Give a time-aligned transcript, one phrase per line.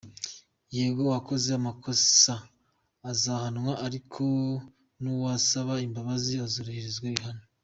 [0.75, 2.33] Yego uwakoze amakosa
[3.11, 4.23] azahanwa ariko
[5.01, 7.43] n’uwasaba imbabazi yakoroherezwa ibihano.